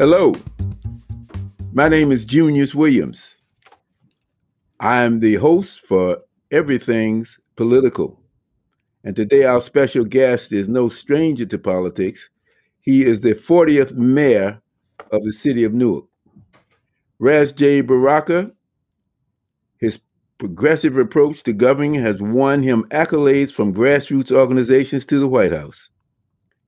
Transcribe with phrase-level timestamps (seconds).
[0.00, 0.32] Hello,
[1.74, 3.34] my name is Junius Williams.
[4.80, 6.16] I am the host for
[6.50, 8.18] Everything's Political.
[9.04, 12.30] And today, our special guest is no stranger to politics.
[12.80, 14.62] He is the 40th mayor
[15.10, 16.06] of the city of Newark.
[17.18, 17.82] Ras J.
[17.82, 18.50] Baraka,
[19.76, 20.00] his
[20.38, 25.90] progressive approach to governing has won him accolades from grassroots organizations to the White House.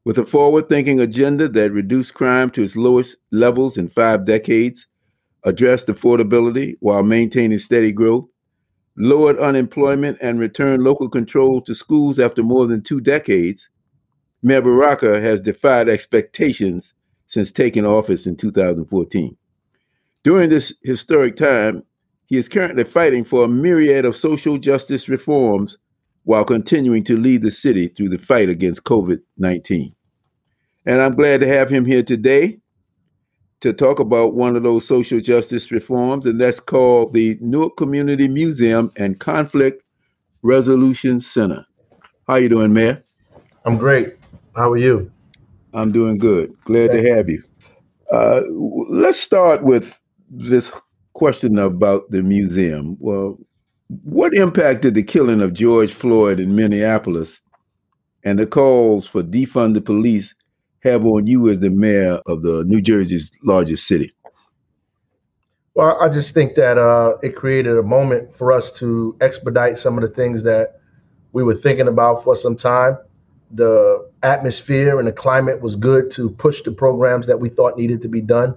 [0.05, 4.87] With a forward thinking agenda that reduced crime to its lowest levels in five decades,
[5.45, 8.27] addressed affordability while maintaining steady growth,
[8.97, 13.69] lowered unemployment, and returned local control to schools after more than two decades,
[14.43, 16.95] Mayor Baraka has defied expectations
[17.29, 19.37] since taking office in 2014.
[20.25, 21.85] During this historic time,
[22.27, 25.79] he is currently fighting for a myriad of social justice reforms
[26.25, 29.95] while continuing to lead the city through the fight against COVID 19.
[30.87, 32.59] And I'm glad to have him here today
[33.61, 38.27] to talk about one of those social justice reforms, and that's called the Newark Community
[38.27, 39.83] Museum and Conflict
[40.43, 41.65] Resolution Center.
[42.27, 43.03] How you doing, Mayor?
[43.65, 44.17] I'm great.
[44.57, 45.11] How are you?
[45.73, 46.53] I'm doing good.
[46.65, 47.43] Glad Thank to have you.
[48.13, 48.43] Uh,
[48.91, 50.71] let's start with this
[51.15, 52.97] question about the museum.
[53.01, 53.39] Well,
[54.05, 57.41] what impact did the killing of George Floyd in Minneapolis
[58.25, 60.35] and the calls for defund the police
[60.81, 64.15] have on you as the mayor of the New Jersey's largest city?
[65.75, 69.97] Well, I just think that uh, it created a moment for us to expedite some
[69.97, 70.81] of the things that
[71.33, 72.99] we were thinking about for some time.
[73.53, 78.03] The atmosphere and the climate was good to push the programs that we thought needed
[78.03, 78.55] to be done,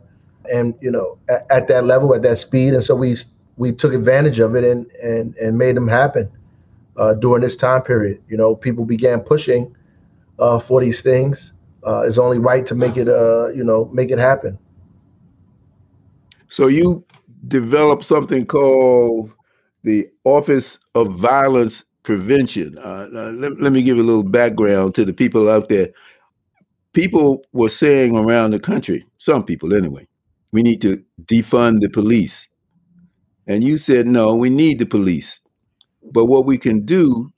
[0.52, 3.16] and you know, at, at that level, at that speed, and so we
[3.58, 6.30] we took advantage of it and and and made them happen
[6.98, 8.22] uh, during this time period.
[8.30, 9.76] You know, people began pushing
[10.40, 11.54] uh, for these things.
[11.86, 14.58] Uh, it's only right to make it, uh, you know, make it happen.
[16.50, 17.06] So you
[17.48, 19.32] developed something called
[19.84, 22.78] the Office of Violence Prevention.
[22.80, 25.90] Uh, let, let me give a little background to the people out there.
[26.94, 30.08] People were saying around the country, some people anyway,
[30.54, 32.48] we need to defund the police
[33.48, 35.40] and you said, no, we need the police.
[36.12, 37.32] But what we can do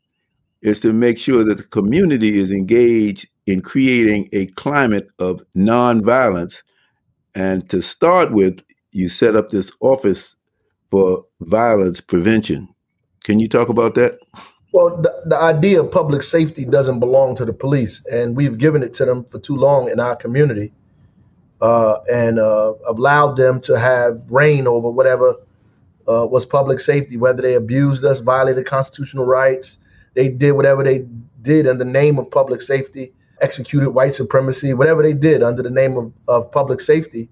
[0.61, 6.61] is to make sure that the community is engaged in creating a climate of nonviolence.
[7.35, 10.35] And to start with, you set up this office
[10.89, 12.67] for violence prevention.
[13.23, 14.17] Can you talk about that?
[14.73, 18.83] Well, the, the idea of public safety doesn't belong to the police, and we've given
[18.83, 20.71] it to them for too long in our community
[21.61, 25.35] uh, and uh, allowed them to have reign over whatever
[26.07, 29.77] uh, was public safety, whether they abused us, violated constitutional rights,
[30.13, 31.05] they did whatever they
[31.41, 35.69] did in the name of public safety, executed white supremacy, whatever they did under the
[35.69, 37.29] name of, of public safety,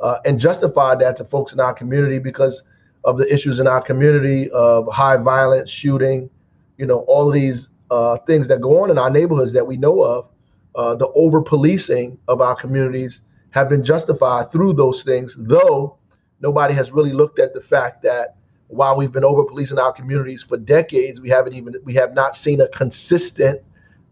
[0.00, 2.62] uh, and justified that to folks in our community because
[3.04, 6.28] of the issues in our community of high violence, shooting,
[6.76, 10.02] you know, all these uh, things that go on in our neighborhoods that we know
[10.02, 10.28] of.
[10.74, 15.96] Uh, the over policing of our communities have been justified through those things, though
[16.40, 18.36] nobody has really looked at the fact that
[18.68, 22.36] while we've been over policing our communities for decades, we haven't even we have not
[22.36, 23.62] seen a consistent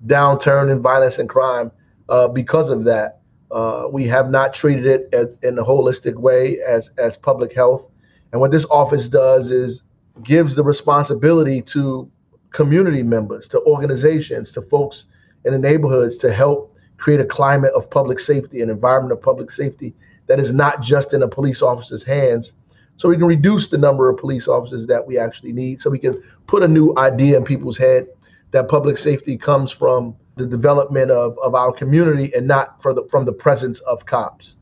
[0.06, 1.70] downturn in violence and crime
[2.08, 3.20] uh, because of that.
[3.50, 7.88] Uh, we have not treated it as, in a holistic way as as public health.
[8.32, 9.82] And what this office does is
[10.22, 12.10] gives the responsibility to
[12.50, 15.06] community members, to organizations, to folks
[15.44, 19.50] in the neighborhoods to help create a climate of public safety, an environment of public
[19.50, 19.94] safety
[20.26, 22.52] that is not just in a police officer's hands.
[22.96, 25.98] So we can reduce the number of police officers that we actually need so we
[25.98, 28.06] can put a new idea in people's head
[28.52, 33.24] that public safety comes from the development of, of our community and not the, from
[33.24, 34.56] the presence of cops.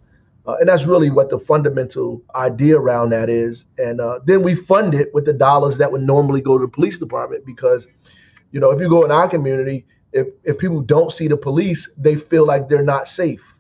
[0.47, 3.64] Uh, and that's really what the fundamental idea around that is.
[3.79, 6.70] And uh, then we fund it with the dollars that would normally go to the
[6.70, 7.87] police department because
[8.53, 11.88] you know if you go in our community if, if people don't see the police
[11.97, 13.51] they feel like they're not safe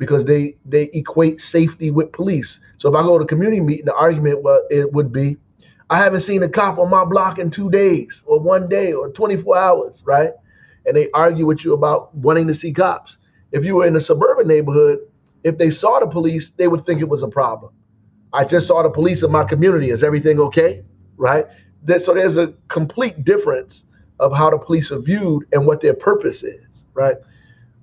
[0.00, 2.58] because they they equate safety with police.
[2.78, 5.36] So if I go to community meeting, the argument well, it would be,
[5.90, 9.12] I haven't seen a cop on my block in two days or one day or
[9.12, 10.30] 24 hours, right?
[10.86, 13.18] And they argue with you about wanting to see cops.
[13.52, 15.00] If you were in a suburban neighborhood,
[15.44, 17.72] if they saw the police, they would think it was a problem.
[18.32, 19.90] I just saw the police in my community.
[19.90, 20.82] Is everything okay?
[21.18, 21.44] Right?
[21.98, 23.84] So there's a complete difference
[24.18, 27.16] of how the police are viewed and what their purpose is, right?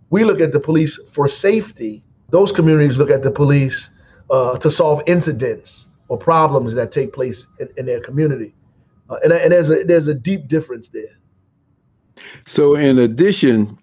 [0.10, 3.90] We look at the police for safety those communities look at the police
[4.30, 8.54] uh, to solve incidents or problems that take place in, in their community.
[9.10, 11.18] Uh, and, and there's a there's a deep difference there.
[12.46, 13.78] So, in addition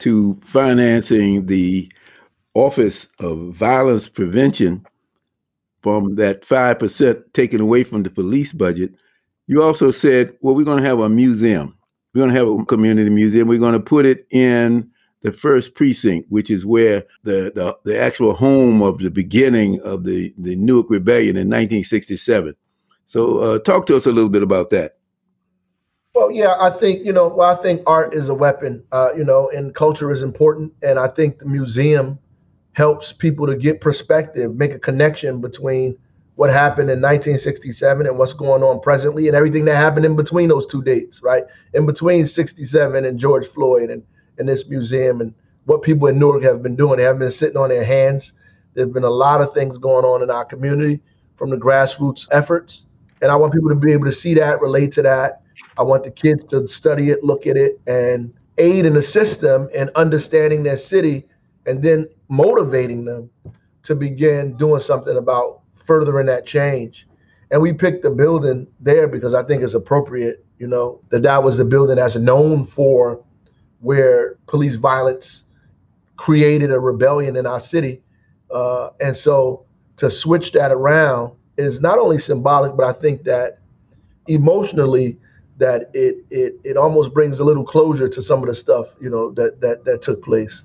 [0.00, 1.90] to financing the
[2.54, 4.84] Office of Violence Prevention
[5.82, 8.94] from that 5% taken away from the police budget,
[9.46, 11.76] you also said, well, we're going to have a museum.
[12.14, 13.48] We're going to have a community museum.
[13.48, 14.90] We're going to put it in
[15.22, 20.04] the first precinct, which is where the, the, the actual home of the beginning of
[20.04, 22.54] the, the Newark Rebellion in 1967.
[23.06, 24.96] So, uh, talk to us a little bit about that.
[26.14, 27.28] Well, yeah, I think you know.
[27.28, 30.98] Well, I think art is a weapon, uh, you know, and culture is important, and
[30.98, 32.18] I think the museum
[32.72, 35.96] helps people to get perspective, make a connection between
[36.34, 40.50] what happened in 1967 and what's going on presently, and everything that happened in between
[40.50, 41.44] those two dates, right?
[41.72, 44.02] In between 67 and George Floyd, and
[44.38, 45.34] in this museum, and
[45.64, 46.96] what people in Newark have been doing.
[46.96, 48.32] They haven't been sitting on their hands.
[48.74, 51.00] There's been a lot of things going on in our community
[51.36, 52.86] from the grassroots efforts,
[53.20, 55.42] and I want people to be able to see that, relate to that
[55.78, 59.68] I want the kids to study it, look at it, and aid and assist them
[59.74, 61.26] in understanding their city
[61.66, 63.30] and then motivating them
[63.84, 67.06] to begin doing something about furthering that change.
[67.50, 71.42] And we picked the building there because I think it's appropriate, you know, that that
[71.42, 73.22] was the building that's known for
[73.82, 75.44] where police violence
[76.16, 78.00] created a rebellion in our city.
[78.52, 79.64] Uh, and so
[79.96, 83.58] to switch that around is not only symbolic, but I think that
[84.28, 85.18] emotionally
[85.58, 89.10] that it it it almost brings a little closure to some of the stuff you
[89.10, 90.62] know that that that took place.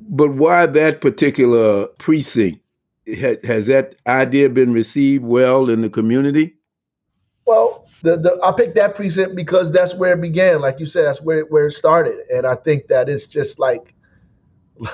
[0.00, 2.60] But why that particular precinct?
[3.06, 6.54] Has that idea been received well in the community?
[7.46, 10.60] Well, the, the I picked that precinct because that's where it began.
[10.60, 13.94] Like you said, that's where where it started, and I think that it's just like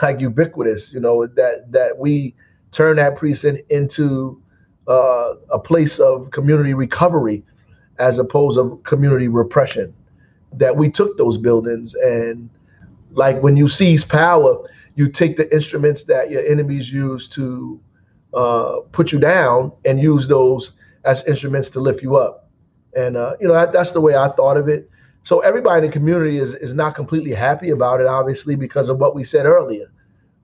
[0.03, 0.93] like ubiquitous.
[0.93, 2.35] You know that that we
[2.71, 4.41] turn that precinct into
[4.87, 7.43] uh, a place of community recovery
[7.99, 9.93] as opposed to community repression.
[10.53, 12.49] That we took those buildings and
[13.13, 14.57] like when you seize power,
[14.95, 17.81] you take the instruments that your enemies use to
[18.35, 20.73] uh, put you down and use those
[21.05, 22.40] as instruments to lift you up.
[22.97, 24.91] And uh, you know that, that's the way I thought of it.
[25.23, 28.99] So everybody in the community is is not completely happy about it, obviously, because of
[28.99, 29.91] what we said earlier,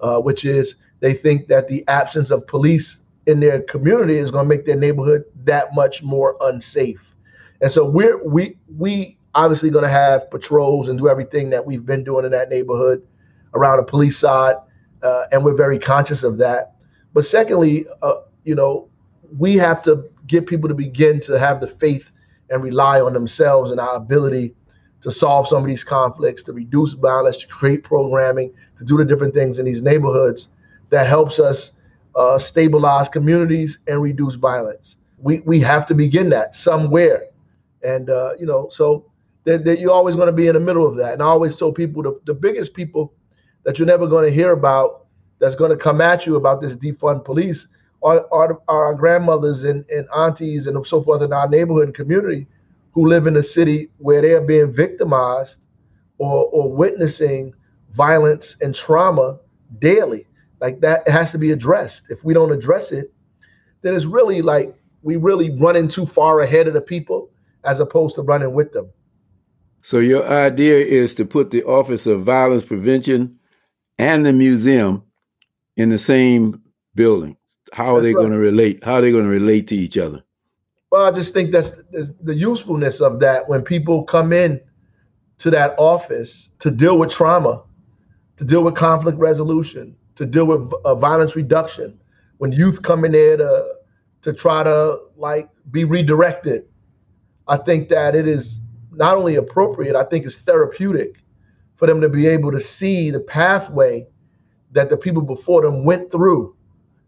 [0.00, 4.44] uh, which is they think that the absence of police in their community is going
[4.44, 7.14] to make their neighborhood that much more unsafe.
[7.60, 11.84] And so we're we we obviously going to have patrols and do everything that we've
[11.84, 13.06] been doing in that neighborhood
[13.54, 14.56] around the police side,
[15.02, 16.75] uh, and we're very conscious of that.
[17.12, 18.88] But secondly, uh, you know,
[19.38, 22.10] we have to get people to begin to have the faith
[22.50, 24.54] and rely on themselves and our ability
[25.00, 29.04] to solve some of these conflicts, to reduce violence, to create programming, to do the
[29.04, 30.48] different things in these neighborhoods
[30.90, 31.72] that helps us
[32.14, 34.96] uh, stabilize communities and reduce violence.
[35.19, 37.26] We we have to begin that somewhere.
[37.82, 39.04] And uh, you know, so
[39.44, 41.12] that, that you're always going to be in the middle of that.
[41.12, 43.12] And I always tell people the, the biggest people
[43.64, 45.06] that you're never going to hear about
[45.38, 47.69] that's going to come at you about this defund police
[48.06, 52.46] are, our grandmothers and, and aunties and so forth in our neighborhood and community
[52.92, 55.64] who live in a city where they are being victimized
[56.18, 57.52] or, or witnessing
[57.90, 59.38] violence and trauma
[59.78, 60.26] daily.
[60.60, 62.04] Like that has to be addressed.
[62.08, 63.12] If we don't address it,
[63.82, 67.30] then it's really like we really running too far ahead of the people
[67.64, 68.90] as opposed to running with them.
[69.82, 73.38] So your idea is to put the Office of Violence Prevention
[73.98, 75.04] and the museum
[75.76, 76.62] in the same
[76.94, 77.36] building.
[77.73, 78.20] How are that's they right.
[78.20, 78.85] going to relate?
[78.85, 80.23] How are they going to relate to each other?
[80.90, 84.61] Well, I just think that's, that's the usefulness of that when people come in
[85.38, 87.62] to that office to deal with trauma,
[88.37, 91.99] to deal with conflict resolution, to deal with uh, violence reduction.
[92.38, 93.75] When youth come in there to
[94.23, 96.66] to try to like be redirected
[97.49, 98.58] I think that it is
[98.92, 101.23] not only appropriate, I think it's therapeutic
[101.76, 104.06] for them to be able to see the pathway
[104.73, 106.55] that the people before them went through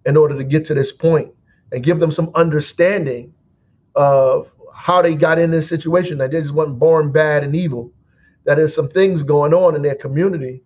[0.08, 1.30] in order to get to this point
[1.70, 3.32] and give them some understanding
[3.94, 6.18] of how they got in this situation.
[6.18, 7.92] That they just wasn't born bad and evil.
[8.44, 10.62] That there's some things going on in their community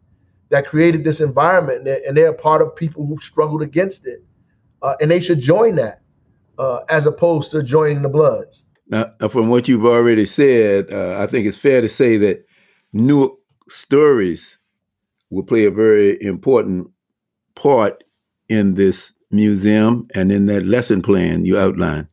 [0.50, 4.22] that created this environment, and they're, part of people who struggled against it,
[4.82, 6.02] uh, and they should join that
[6.58, 8.66] uh, as opposed to joining the Bloods.
[8.87, 12.44] Now, from what you've already said, uh, I think it's fair to say that
[12.92, 13.37] new
[13.68, 14.58] stories
[15.30, 16.90] will play a very important
[17.54, 18.04] part
[18.50, 22.06] in this museum and in that lesson plan you outlined.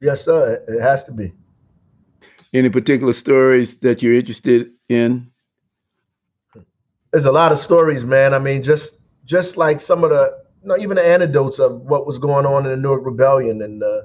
[0.00, 0.62] Yes, sir.
[0.68, 1.32] It has to be.
[2.52, 5.30] Any particular stories that you're interested in?
[7.12, 8.34] There's a lot of stories, man.
[8.34, 12.06] I mean, just just like some of the, you know, even the anecdotes of what
[12.06, 14.02] was going on in the Newark Rebellion and uh,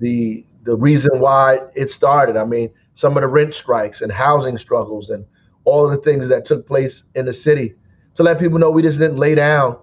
[0.00, 2.36] the the reason why it started.
[2.36, 5.24] I mean, some of the rent strikes and housing struggles and
[5.64, 7.74] all of the things that took place in the city
[8.14, 9.76] to let people know we just didn't lay down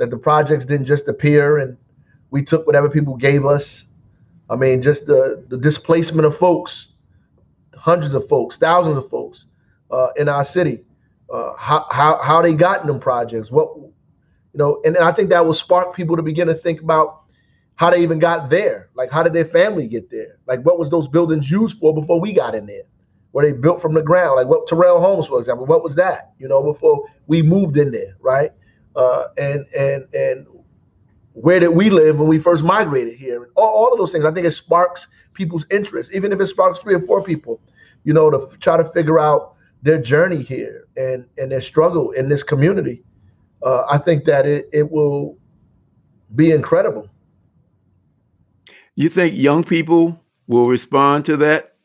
[0.00, 1.76] that the projects didn't just appear and
[2.30, 3.84] we took whatever people gave us.
[4.48, 6.88] I mean, just the, the displacement of folks,
[7.76, 9.44] hundreds of folks, thousands of folks
[9.90, 10.84] uh, in our city,
[11.30, 13.92] uh, how, how, how they got in them projects, what, you
[14.54, 17.24] know, and I think that will spark people to begin to think about
[17.74, 18.88] how they even got there.
[18.94, 20.38] Like, how did their family get there?
[20.46, 22.84] Like, what was those buildings used for before we got in there?
[23.32, 24.36] Were they built from the ground?
[24.36, 26.32] Like what Terrell Homes, for example, what was that?
[26.38, 28.50] You know, before we moved in there, right?
[28.96, 30.46] Uh, and and and
[31.34, 33.50] where did we live when we first migrated here?
[33.54, 34.24] All, all of those things.
[34.24, 37.60] I think it sparks people's interest, even if it sparks three or four people,
[38.04, 42.10] you know, to f- try to figure out their journey here and and their struggle
[42.12, 43.02] in this community.
[43.62, 45.38] Uh, I think that it it will
[46.34, 47.08] be incredible.
[48.96, 51.76] You think young people will respond to that?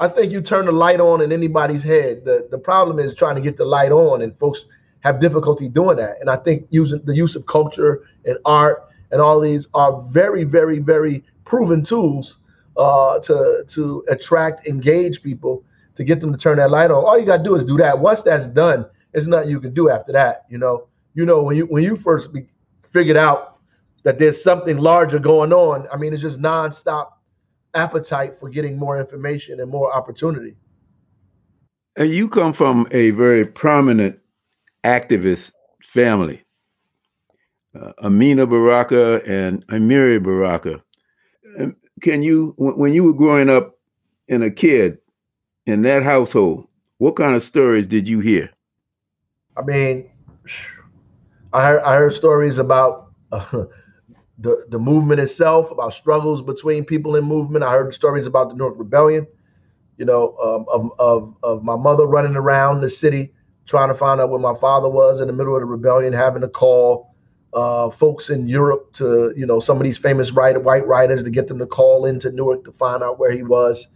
[0.00, 2.24] I think you turn the light on in anybody's head.
[2.24, 4.64] The the problem is trying to get the light on, and folks
[5.04, 6.16] have difficulty doing that.
[6.20, 10.44] And I think using the use of culture and art and all these are very,
[10.44, 12.38] very, very proven tools
[12.76, 15.62] uh, to to attract, engage people,
[15.94, 17.04] to get them to turn that light on.
[17.04, 17.98] All you got to do is do that.
[17.98, 20.46] Once that's done, there's nothing you can do after that.
[20.48, 22.48] You know, you know when you when you first be,
[22.80, 23.58] figured out
[24.04, 25.86] that there's something larger going on.
[25.92, 27.12] I mean, it's just nonstop
[27.74, 30.56] appetite for getting more information and more opportunity.
[31.96, 34.18] And you come from a very prominent
[34.84, 35.50] activist
[35.82, 36.42] family.
[37.78, 40.82] Uh, Amina Baraka and Amiri Baraka.
[42.00, 43.78] Can you, when you were growing up
[44.28, 44.98] and a kid
[45.66, 46.66] in that household,
[46.98, 48.50] what kind of stories did you hear?
[49.56, 50.10] I mean,
[51.52, 53.44] I heard, I heard stories about uh,
[54.38, 57.64] the the movement itself, about struggles between people in movement.
[57.64, 59.26] I heard stories about the Newark Rebellion,
[59.96, 63.33] you know, um, of, of of my mother running around the city
[63.66, 66.42] trying to find out where my father was in the middle of the rebellion, having
[66.42, 67.14] to call
[67.54, 71.30] uh, folks in Europe to, you know, some of these famous writer, white writers to
[71.30, 73.86] get them to call into Newark to find out where he was.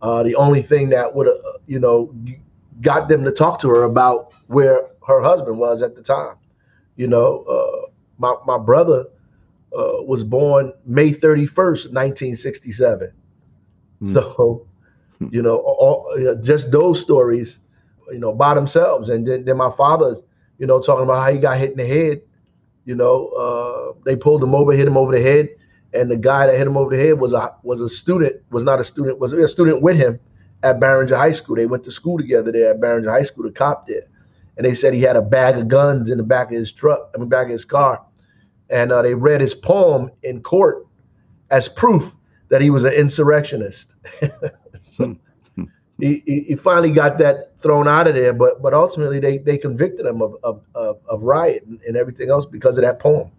[0.00, 1.36] Uh, the only thing that would have,
[1.66, 2.14] you know,
[2.80, 6.36] got them to talk to her about where her husband was at the time.
[6.96, 9.06] You know, uh, my my brother
[9.76, 13.12] uh, was born May 31st, 1967.
[14.02, 14.12] Mm.
[14.12, 14.66] So,
[15.30, 17.60] you know, all, just those stories,
[18.12, 19.08] you know, by themselves.
[19.08, 20.16] And then, then my father,
[20.58, 22.20] you know, talking about how he got hit in the head.
[22.84, 25.48] You know, uh, they pulled him over, hit him over the head,
[25.94, 28.64] and the guy that hit him over the head was a was a student, was
[28.64, 30.18] not a student, was a student with him
[30.64, 31.56] at Barringer High School.
[31.56, 34.02] They went to school together there at Barringer High School, the cop there.
[34.56, 37.10] And they said he had a bag of guns in the back of his truck,
[37.14, 38.04] I mean, back of his car
[38.72, 40.86] and uh, they read his poem in court
[41.50, 42.16] as proof
[42.48, 43.94] that he was an insurrectionist.
[44.80, 45.16] so
[45.98, 50.06] he, he finally got that thrown out of there, but but ultimately they they convicted
[50.06, 53.30] him of of, of, of riot and, and everything else because of that poem.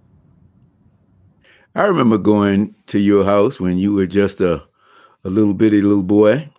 [1.75, 4.63] I remember going to your house when you were just a
[5.23, 6.49] a little bitty little boy.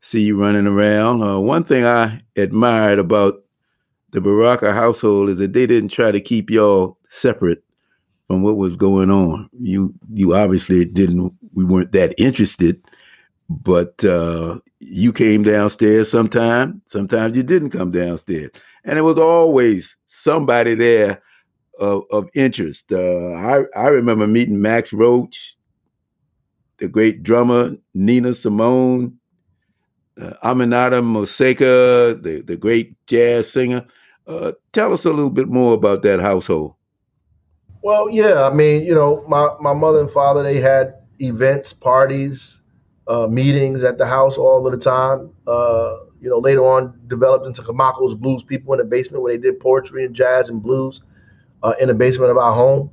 [0.00, 1.22] See you running around.
[1.22, 3.42] Uh, one thing I admired about
[4.12, 7.62] the Baraka household is that they didn't try to keep y'all separate
[8.26, 9.48] from what was going on.
[9.60, 12.80] You you obviously didn't we weren't that interested,
[13.48, 16.82] but uh, you came downstairs sometime.
[16.86, 18.50] Sometimes you didn't come downstairs,
[18.84, 21.22] and it was always somebody there
[21.78, 22.92] of, of interest.
[22.92, 25.56] Uh, I I remember meeting Max Roach,
[26.78, 29.18] the great drummer Nina Simone,
[30.20, 33.86] uh, Aminata Moseka, the the great jazz singer.
[34.26, 36.74] Uh, tell us a little bit more about that household.
[37.82, 42.60] Well, yeah, I mean, you know, my, my mother and father, they had events, parties,
[43.08, 45.30] uh, meetings at the house all of the time.
[45.46, 49.40] Uh, you know, later on developed into Kimako's Blues People in the basement where they
[49.40, 51.02] did poetry and jazz and blues
[51.62, 52.90] uh, in the basement of our home.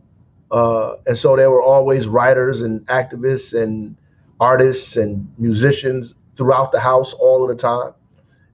[0.51, 3.95] Uh, and so there were always writers and activists and
[4.39, 7.93] artists and musicians throughout the house all of the time.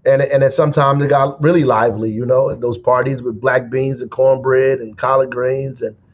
[0.06, 3.70] And, and then sometimes it got really lively, you know, at those parties with black
[3.70, 5.96] beans and cornbread and collard greens and–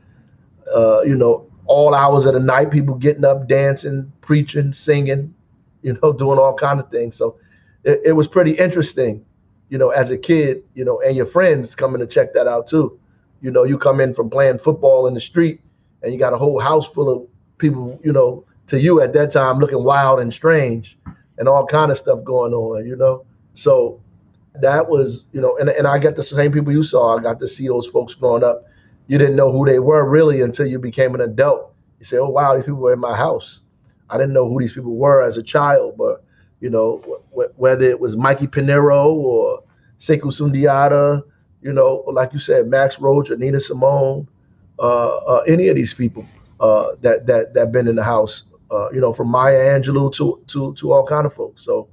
[0.74, 5.34] uh, you know, all hours of the night, people getting up, dancing, preaching, singing,
[5.86, 7.16] you know, doing all kind of things.
[7.16, 7.38] So
[7.84, 9.24] it, it was pretty interesting,
[9.70, 12.68] you know, as a kid, you know, and your friends coming to check that out
[12.68, 13.00] too.
[13.42, 15.62] You know, you come in from playing football in the street
[16.02, 17.28] and you got a whole house full of
[17.58, 20.98] people, you know, to you at that time looking wild and strange
[21.38, 23.26] and all kind of stuff going on, you know.
[23.54, 24.02] So
[24.62, 27.18] that was, you know, and, and I got the same people you saw.
[27.18, 28.66] I got to see those folks growing up
[29.08, 31.74] you didn't know who they were really until you became an adult.
[32.00, 33.62] You say, "Oh wow, these people were in my house."
[34.10, 36.24] I didn't know who these people were as a child, but
[36.60, 37.00] you know,
[37.32, 39.64] w- whether it was Mikey Pinero or
[40.00, 41.24] Sekou Sundiata,
[41.62, 44.28] you know, like you said, Max Roach or Nina Simone,
[44.80, 46.26] uh, uh, any of these people
[46.60, 48.44] uh, that that that been in the house.
[48.72, 51.64] Uh, you know, from Maya Angelou to to to all kind of folks.
[51.64, 51.88] So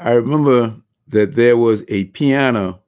[0.00, 0.74] I remember
[1.08, 2.82] that there was a piano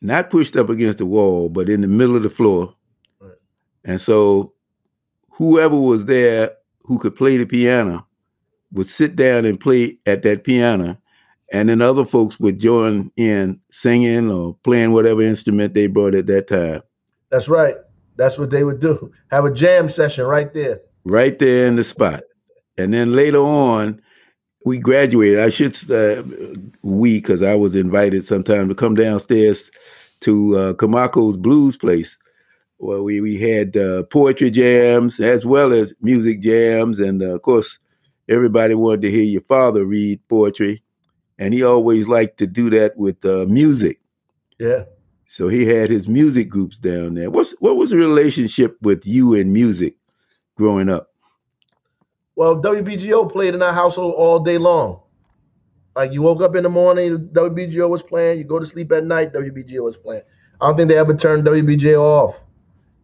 [0.00, 2.74] not pushed up against the wall, but in the middle of the floor.
[3.20, 3.36] Right.
[3.84, 4.52] And so
[5.30, 6.52] whoever was there
[6.84, 8.06] who could play the piano
[8.72, 10.98] would sit down and play at that piano.
[11.52, 16.26] And then other folks would join in singing or playing whatever instrument they brought at
[16.26, 16.82] that time.
[17.30, 17.76] That's right.
[18.16, 19.12] That's what they would do.
[19.30, 20.80] Have a jam session right there.
[21.04, 22.24] Right there in the spot.
[22.76, 24.00] And then later on,
[24.64, 25.40] we graduated.
[25.40, 26.22] I should uh,
[26.82, 29.70] we because I was invited sometime to come downstairs
[30.20, 32.16] to uh, Kimako's Blues Place,
[32.84, 37.42] where we we had uh, poetry jams as well as music jams, and uh, of
[37.42, 37.78] course,
[38.28, 40.82] everybody wanted to hear your father read poetry,
[41.38, 44.00] and he always liked to do that with uh, music.
[44.58, 44.84] Yeah.
[45.24, 47.30] So he had his music groups down there.
[47.30, 49.96] What's what was the relationship with you and music
[50.54, 51.08] growing up?
[52.36, 55.00] Well, WBGO played in our household all day long.
[55.96, 58.38] Like you woke up in the morning, WBGO was playing.
[58.38, 60.24] You go to sleep at night, WBGO was playing.
[60.60, 62.43] I don't think they ever turned WBGO off.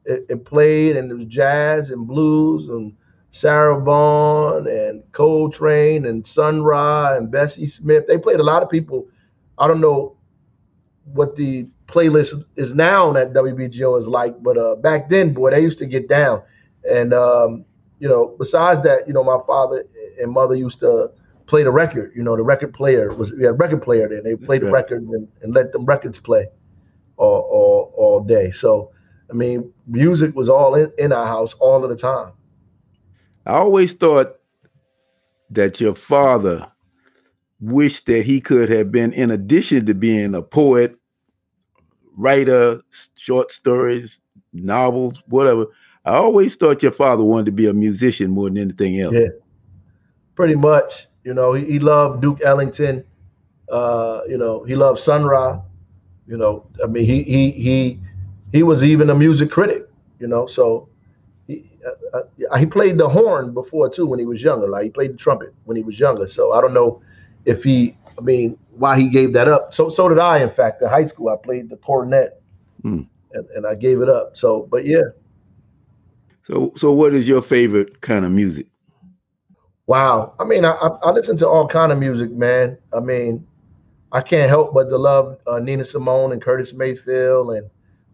[0.04, 2.95] It, it played, and it was jazz and blues and
[3.30, 8.07] Sarah Vaughan and Coltrane and Sun Ra and Bessie Smith.
[8.07, 9.07] They played a lot of people.
[9.59, 10.16] I don't know
[11.12, 15.61] what the playlist is now that WBGO is like, but uh, back then, boy, they
[15.61, 16.42] used to get down.
[16.90, 17.64] And um,
[17.99, 19.85] you know, besides that, you know, my father
[20.21, 21.11] and mother used to
[21.47, 22.12] play the record.
[22.14, 24.23] You know, the record player was we had record player there.
[24.23, 26.47] They played the records and, and let them records play
[27.16, 28.52] all, all all day.
[28.52, 28.92] So
[29.30, 32.33] I mean, music was all in, in our house all of the time.
[33.46, 34.37] I always thought
[35.50, 36.70] that your father
[37.61, 40.96] wished that he could have been, in addition to being a poet,
[42.16, 42.81] writer,
[43.16, 44.20] short stories,
[44.52, 45.66] novels, whatever.
[46.05, 49.14] I always thought your father wanted to be a musician more than anything else.
[49.14, 49.28] Yeah,
[50.35, 51.07] pretty much.
[51.24, 53.05] You know, he, he loved Duke Ellington.
[53.70, 55.61] Uh, you know, he loved Sun Ra.
[56.26, 58.00] You know, I mean, he he he
[58.52, 59.88] he was even a music critic.
[60.18, 60.88] You know, so
[61.46, 61.64] he
[62.14, 64.68] uh, uh, he played the horn before too when he was younger.
[64.68, 66.26] Like he played the trumpet when he was younger.
[66.26, 67.02] So I don't know
[67.44, 67.96] if he.
[68.18, 69.72] I mean, why he gave that up.
[69.72, 70.42] So so did I.
[70.42, 72.42] In fact, in high school, I played the cornet,
[72.82, 73.06] mm.
[73.32, 74.36] and, and I gave it up.
[74.36, 75.02] So, but yeah.
[76.42, 78.66] So so, what is your favorite kind of music?
[79.90, 80.34] Wow.
[80.38, 82.78] I mean, I, I listen to all kind of music, man.
[82.94, 83.44] I mean,
[84.12, 87.68] I can't help but to love uh, Nina Simone and Curtis Mayfield and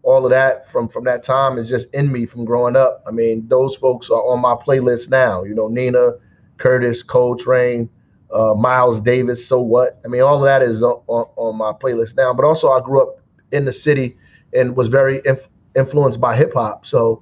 [0.07, 3.03] all of that from from that time is just in me from growing up.
[3.05, 5.43] I mean, those folks are on my playlist now.
[5.43, 6.13] You know, Nina,
[6.55, 7.89] Curtis, Coltrane,
[8.33, 9.45] uh, Miles Davis.
[9.45, 9.99] So what?
[10.05, 12.33] I mean, all of that is on, on, on, my playlist now.
[12.33, 13.19] But also, I grew up
[13.51, 14.17] in the city
[14.53, 16.85] and was very inf- influenced by hip hop.
[16.85, 17.21] So,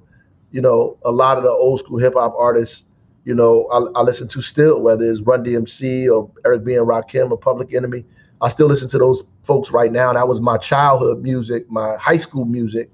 [0.52, 2.84] you know, a lot of the old school hip hop artists
[3.24, 6.76] you know, I, I, listen to still, whether it's Run DMC or Eric B.
[6.76, 8.04] and Rakim or Public Enemy.
[8.42, 10.08] I still listen to those folks right now.
[10.08, 12.90] And that was my childhood music, my high school music,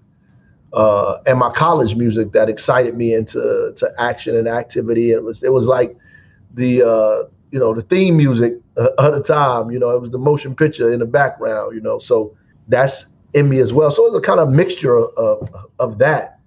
[0.73, 5.11] uh, and my college music that excited me into to action and activity.
[5.11, 5.97] It was it was like
[6.55, 9.71] the uh, you know the theme music at the time.
[9.71, 11.75] You know, it was the motion picture in the background.
[11.75, 12.37] You know, so
[12.69, 13.91] that's in me as well.
[13.91, 16.39] So it's a kind of mixture of of that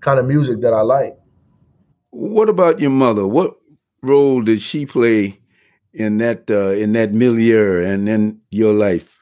[0.00, 1.16] kind of music that I like.
[2.10, 3.26] What about your mother?
[3.26, 3.56] What
[4.02, 5.39] role did she play
[5.92, 9.20] in that uh, in that milieu and in your life?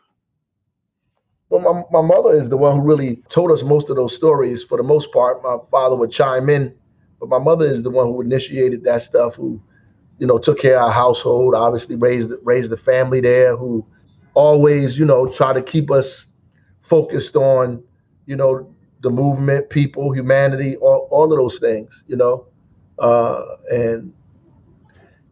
[1.51, 4.63] Well, my, my mother is the one who really told us most of those stories.
[4.63, 6.75] For the most part, my father would chime in,
[7.21, 9.37] but my mother is the one who initiated that stuff.
[9.37, 9.61] Who,
[10.19, 11.55] you know, took care of our household.
[11.55, 13.57] Obviously, raised raised the family there.
[13.57, 13.87] Who
[14.35, 16.27] always, you know, try to keep us
[16.83, 17.83] focused on,
[18.27, 22.05] you know, the movement, people, humanity, all, all of those things.
[22.09, 22.47] You know,
[22.99, 24.13] uh, and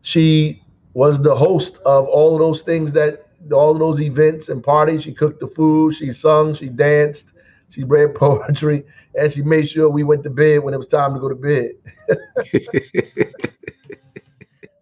[0.01, 0.62] she
[0.96, 3.20] was the host of all of those things that
[3.52, 5.02] all of those events and parties.
[5.02, 7.32] She cooked the food, she sung, she danced,
[7.68, 8.82] she read poetry,
[9.14, 11.35] and she made sure we went to bed when it was time to go to
[11.35, 11.72] bed.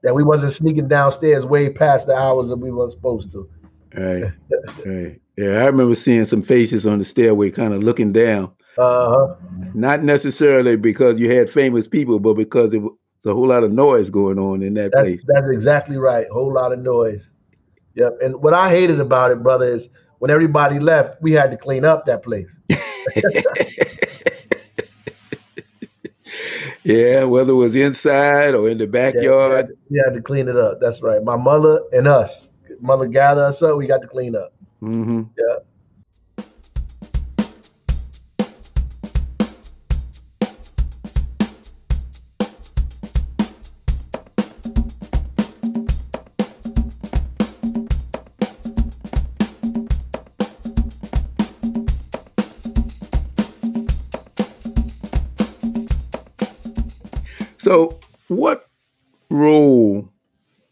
[0.05, 3.51] that we wasn't sneaking downstairs way past the hours that we were supposed to.
[3.97, 4.33] Right.
[4.87, 5.21] right.
[5.37, 9.35] Yeah, I remember seeing some faces on the stairway kind of looking down uh-huh.
[9.75, 12.83] Not necessarily because you had famous people, but because there
[13.27, 15.23] a whole lot of noise going on in that that's, place.
[15.27, 16.27] That's exactly right.
[16.31, 17.31] A Whole lot of noise.
[17.95, 18.19] Yep.
[18.23, 21.85] And what I hated about it, brother, is when everybody left, we had to clean
[21.85, 22.51] up that place.
[26.83, 29.25] yeah, whether it was inside or in the backyard.
[29.25, 30.79] Yeah, we, had to, we had to clean it up.
[30.81, 31.23] That's right.
[31.23, 32.49] My mother and us.
[32.81, 34.53] Mother gathered us up, we got to clean up.
[34.83, 35.23] Mm-hmm.
[35.39, 35.57] Yeah.
[59.35, 60.09] Role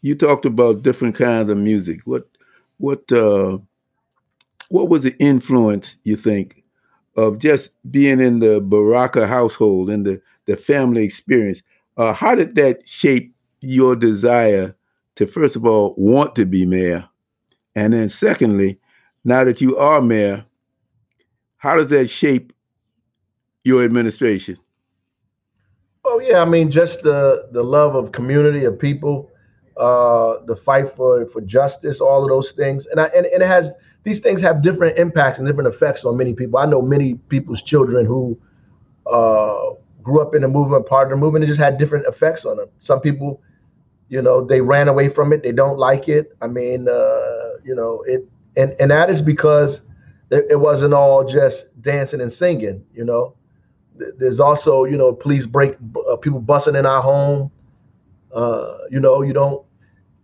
[0.01, 2.01] you talked about different kinds of music?
[2.05, 2.27] What
[2.77, 3.57] what uh,
[4.69, 6.63] what was the influence you think
[7.15, 11.61] of just being in the Baraka household and the the family experience?
[11.97, 14.75] Uh, how did that shape your desire
[15.15, 17.07] to first of all want to be mayor,
[17.75, 18.79] and then secondly,
[19.23, 20.45] now that you are mayor,
[21.57, 22.51] how does that shape
[23.63, 24.57] your administration?
[26.05, 29.31] Oh yeah, I mean just the the love of community of people,
[29.77, 33.47] uh, the fight for for justice, all of those things, and I and, and it
[33.47, 33.71] has
[34.03, 36.59] these things have different impacts and different effects on many people.
[36.59, 38.37] I know many people's children who
[39.11, 42.45] uh, grew up in the movement, part of the movement, it just had different effects
[42.45, 42.67] on them.
[42.79, 43.41] Some people,
[44.09, 46.33] you know, they ran away from it, they don't like it.
[46.41, 49.81] I mean, uh, you know, it and and that is because
[50.31, 53.35] it wasn't all just dancing and singing, you know
[54.17, 55.75] there's also you know police break
[56.09, 57.51] uh, people busting in our home.
[58.33, 59.65] Uh, you know you don't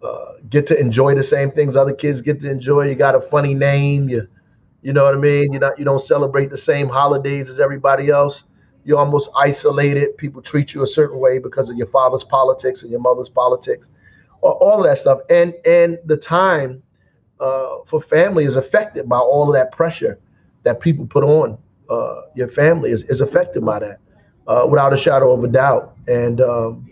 [0.02, 2.88] uh, get to enjoy the same things other kids get to enjoy.
[2.88, 4.10] You got a funny name.
[4.10, 4.28] You
[4.82, 5.52] you know what i mean?
[5.54, 8.46] You not you don't celebrate the same holidays as everybody else.
[8.86, 10.18] You're almost isolated.
[10.18, 13.90] People treat you a certain way because of your father's politics and your mother's politics.
[14.42, 15.20] Or all of that stuff.
[15.30, 16.82] And and the time
[17.40, 20.18] uh, for family is affected by all of that pressure
[20.64, 21.58] that people put on
[21.90, 24.00] uh, your family is, is affected by that,
[24.48, 25.96] uh, without a shadow of a doubt.
[26.08, 26.92] And um,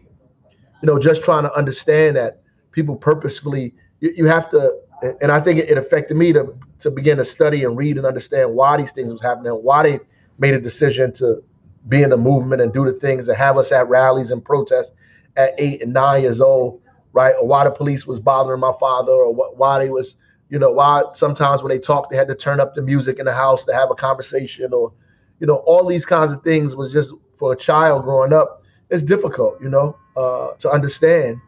[0.82, 4.78] you know, just trying to understand that people purposefully, you, you have to,
[5.22, 8.06] and I think it, it, affected me to to begin to study and read and
[8.06, 10.00] understand why these things was happening, why they
[10.38, 11.44] made a decision to
[11.88, 14.92] be in the movement and do the things that have us at rallies and protests
[15.38, 16.82] at eight and nine years old,
[17.14, 17.34] right?
[17.40, 20.16] Or why the police was bothering my father, or what, why they was
[20.50, 23.26] you know why sometimes when they talk they had to turn up the music in
[23.26, 24.92] the house to have a conversation or
[25.40, 29.04] you know all these kinds of things was just for a child growing up it's
[29.04, 31.40] difficult you know uh, to understand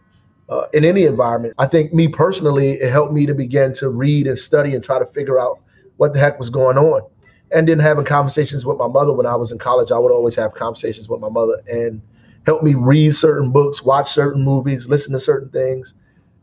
[0.50, 1.54] uh, in any environment.
[1.58, 5.00] I think me personally it helped me to begin to read and study and try
[5.00, 5.60] to figure out
[5.98, 7.02] what the heck was going on.
[7.52, 10.36] And then having conversations with my mother when i was in college i would always
[10.36, 12.00] have conversations with my mother and
[12.46, 15.96] help me read certain books watch certain movies listen to certain things.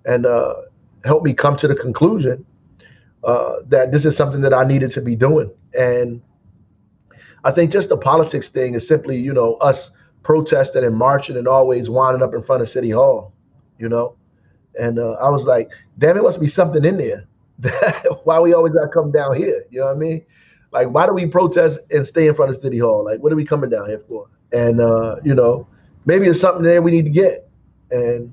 [0.05, 0.55] And uh,
[1.07, 2.45] helped me come to the conclusion
[3.25, 5.51] uh, that this is something that I needed to be doing.
[5.79, 6.21] And
[7.45, 9.91] I think just the politics thing is simply, you know, us
[10.23, 13.33] protesting and marching and always winding up in front of City Hall,
[13.79, 14.17] you know.
[14.79, 17.27] And uh, I was like, damn, it must be something in there.
[18.25, 19.65] why we always gotta come down here?
[19.71, 20.25] You know what I mean?
[20.73, 23.05] Like, why do we protest and stay in front of City Hall?
[23.05, 24.29] Like, what are we coming down here for?
[24.53, 25.67] And uh, you know,
[26.05, 27.49] maybe it's something there we need to get.
[27.91, 28.33] And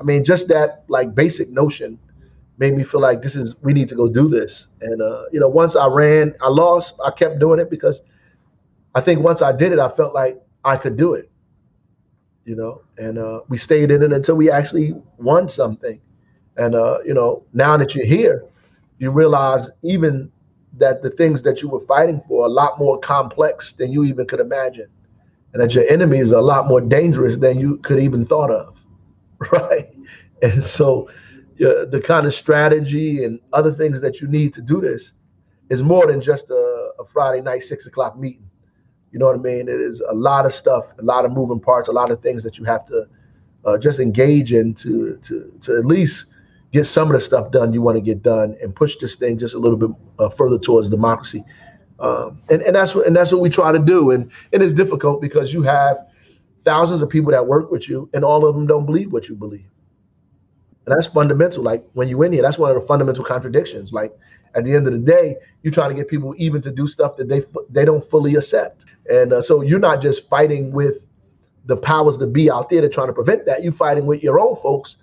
[0.00, 1.98] I mean, just that like basic notion
[2.58, 4.66] made me feel like this is we need to go do this.
[4.80, 6.94] And uh, you know, once I ran, I lost.
[7.04, 8.02] I kept doing it because
[8.94, 11.30] I think once I did it, I felt like I could do it.
[12.44, 16.00] You know, and uh, we stayed in it until we actually won something.
[16.56, 18.44] And uh, you know, now that you're here,
[18.98, 20.32] you realize even
[20.78, 24.04] that the things that you were fighting for are a lot more complex than you
[24.04, 24.88] even could imagine,
[25.52, 28.79] and that your enemies are a lot more dangerous than you could even thought of,
[29.52, 29.88] right?
[30.42, 31.08] And so,
[31.60, 35.12] uh, the kind of strategy and other things that you need to do this
[35.68, 38.48] is more than just a, a Friday night six o'clock meeting.
[39.12, 39.68] You know what I mean?
[39.68, 42.42] It is a lot of stuff, a lot of moving parts, a lot of things
[42.44, 43.06] that you have to
[43.64, 46.26] uh, just engage in to to to at least
[46.72, 49.36] get some of the stuff done you want to get done and push this thing
[49.36, 51.44] just a little bit uh, further towards democracy.
[51.98, 54.10] Um, and and that's what and that's what we try to do.
[54.12, 55.98] And it is difficult because you have
[56.64, 59.34] thousands of people that work with you, and all of them don't believe what you
[59.34, 59.66] believe.
[60.86, 61.62] And that's fundamental.
[61.62, 63.92] Like when you in here, that's one of the fundamental contradictions.
[63.92, 64.12] Like
[64.54, 67.16] at the end of the day, you're trying to get people even to do stuff
[67.16, 68.86] that they they don't fully accept.
[69.08, 71.02] And uh, so you're not just fighting with
[71.66, 73.62] the powers that be out there to trying to prevent that.
[73.62, 74.96] You're fighting with your own folks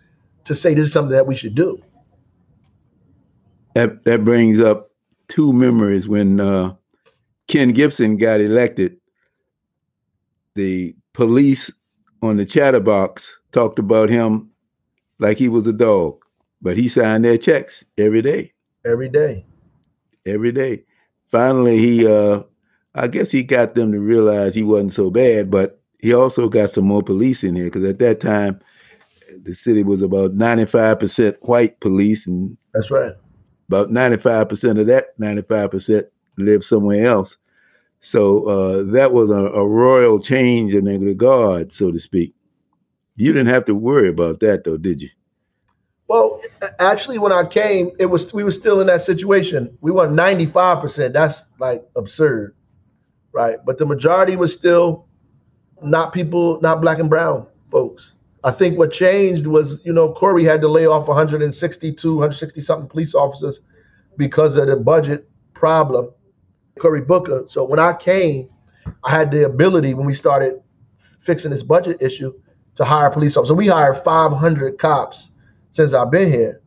[0.46, 1.82] to say this is something that we should do.
[3.76, 4.92] That that brings up
[5.28, 6.74] two memories when uh,
[7.48, 8.98] Ken Gibson got elected.
[10.56, 11.72] The police
[12.22, 14.52] on the chatterbox talked about him
[15.18, 16.24] like he was a dog,
[16.62, 18.54] but he signed their checks every day.
[18.86, 19.44] Every day.
[20.28, 20.84] Every day.
[21.32, 22.44] Finally, he, uh,
[22.94, 26.70] I guess he got them to realize he wasn't so bad, but he also got
[26.70, 28.62] some more police in here because at that time,
[29.42, 32.28] the city was about 95% white police.
[32.28, 33.14] And that's right.
[33.70, 36.04] About 95% of that 95%
[36.38, 37.38] lived somewhere else.
[38.08, 42.34] So uh, that was a, a, royal change in the guard, so to speak.
[43.18, 45.10] You didn't have to worry about that though, did you?
[46.08, 46.42] Well,
[46.80, 49.78] actually, when I came, it was we were still in that situation.
[49.82, 51.16] We won ninety five percent.
[51.16, 52.56] That's like absurd,
[53.34, 53.58] right?
[53.66, 55.06] But the majority was still
[55.84, 58.14] not people, not black and brown, folks.
[58.46, 62.88] I think what changed was, you know, Cory had to lay off 162, 160 something
[62.88, 63.60] police officers
[64.16, 66.10] because of the budget problem,
[66.80, 67.44] Cory Booker.
[67.48, 68.50] So when I came,
[69.04, 70.62] I had the ability when we started
[71.20, 72.34] fixing this budget issue
[72.76, 73.56] to hire police officers.
[73.56, 75.32] We hired 500 cops
[75.72, 76.62] since I've been here.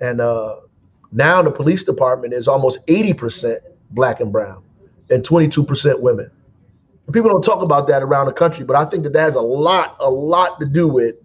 [0.00, 0.56] And uh,
[1.12, 3.58] now the police department is almost 80%
[3.90, 4.62] black and brown
[5.10, 6.30] and 22% women.
[7.12, 9.40] People don't talk about that around the country, but I think that that has a
[9.40, 11.16] lot, a lot to do with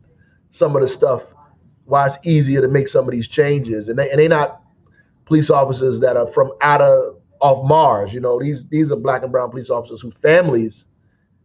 [0.51, 1.34] some of the stuff
[1.86, 3.88] why it's easier to make some of these changes.
[3.88, 4.62] And they and they're not
[5.25, 8.13] police officers that are from out of off Mars.
[8.13, 10.86] You know, these these are black and brown police officers whose families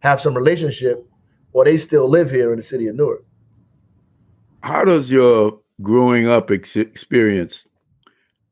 [0.00, 1.06] have some relationship
[1.52, 3.24] or they still live here in the city of Newark.
[4.62, 7.66] How does your growing up ex- experience,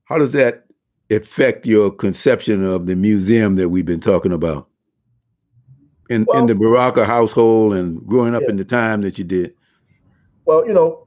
[0.04, 0.66] how does that
[1.10, 4.70] affect your conception of the museum that we've been talking about?
[6.10, 8.50] in, well, in the Baraka household and growing up yeah.
[8.50, 9.54] in the time that you did?
[10.44, 11.06] Well, you know,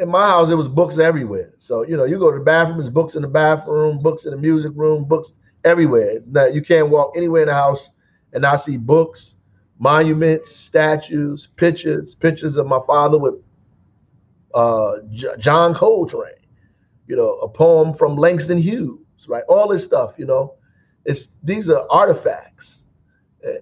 [0.00, 1.52] in my house, it was books everywhere.
[1.58, 4.30] So, you know, you go to the bathroom, there's books in the bathroom, books in
[4.30, 5.34] the music room, books
[5.66, 6.20] everywhere.
[6.28, 7.90] Now, you can't walk anywhere in the house
[8.34, 9.36] and not see books,
[9.80, 13.36] monuments, statues, pictures, pictures of my father with
[14.54, 16.34] uh, J- John Coltrane,
[17.08, 19.44] you know, a poem from Langston Hughes, right?
[19.48, 20.54] All this stuff, you know,
[21.06, 22.84] it's these are artifacts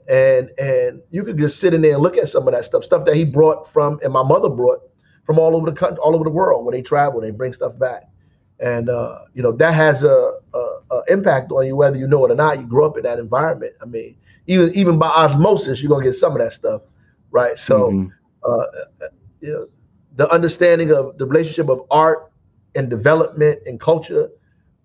[0.08, 2.84] and and you could just sit in there and look at some of that stuff,
[2.84, 4.80] stuff that he brought from, and my mother brought
[5.24, 6.64] from all over the country, all over the world.
[6.64, 8.04] where they travel, they bring stuff back,
[8.64, 10.58] and uh, you know that has a, a,
[10.90, 12.58] a, impact on you whether you know it or not.
[12.58, 13.74] You grew up in that environment.
[13.82, 16.80] I mean, even even by osmosis, you're gonna get some of that stuff,
[17.30, 17.58] right?
[17.58, 18.08] So, mm-hmm.
[18.50, 19.06] uh,
[19.40, 19.66] you know,
[20.16, 22.32] the understanding of the relationship of art
[22.74, 24.30] and development and culture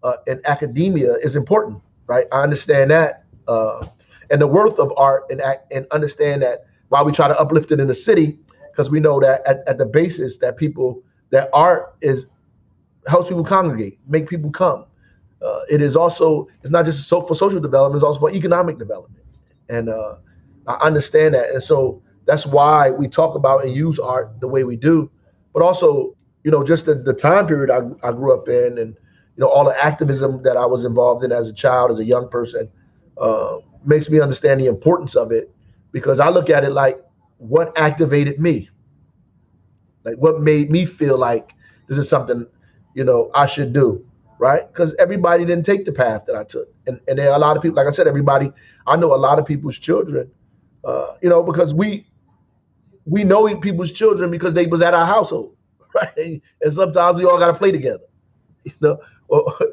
[0.04, 2.28] uh, and academia is important, right?
[2.34, 3.24] I understand that.
[3.48, 3.88] Uh,
[4.30, 7.80] and the worth of art and and understand that while we try to uplift it
[7.80, 8.38] in the city,
[8.72, 12.28] because we know that at, at the basis that people that art is
[13.08, 14.86] helps people congregate, make people come.
[15.42, 18.78] Uh, it is also it's not just so for social development, it's also for economic
[18.78, 19.24] development,
[19.70, 20.16] and uh,
[20.68, 24.64] I understand that, and so that's why we talk about and use art the way
[24.64, 25.10] we do,
[25.54, 28.90] but also you know just the, the time period I, I grew up in, and
[29.36, 32.06] you know all the activism that I was involved in as a child, as a
[32.06, 32.70] young person.
[33.22, 35.54] Um, makes me understand the importance of it
[35.92, 37.00] because I look at it like
[37.38, 38.70] what activated me?
[40.04, 41.54] Like what made me feel like
[41.88, 42.46] this is something,
[43.00, 44.06] you know, I should do,
[44.40, 44.68] right?
[44.68, 46.68] Because everybody didn't take the path that I took.
[46.86, 48.52] And and there are a lot of people, like I said, everybody,
[48.88, 50.30] I know a lot of people's children,
[50.84, 52.06] uh, you know, because we
[53.06, 55.56] we know people's children because they was at our household,
[55.96, 56.42] right?
[56.62, 58.04] And sometimes we all gotta play together,
[58.66, 59.00] you know.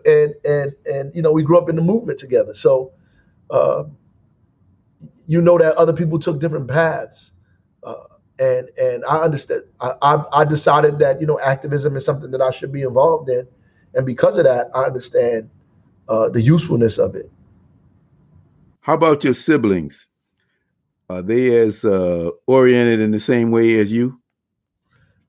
[0.07, 2.55] And and and you know, we grew up in the movement together.
[2.55, 2.93] So
[3.51, 3.85] uh,
[5.27, 7.33] you know that other people took different paths.
[8.39, 9.63] And and I understood.
[9.81, 13.31] I, I, I decided that you know activism is something that I should be involved
[13.31, 13.47] in,
[13.95, 15.49] and because of that, I understand
[16.09, 17.31] uh, the usefulness of it.
[18.81, 20.09] How about your siblings?
[21.09, 24.21] Are they as uh, oriented in the same way as you?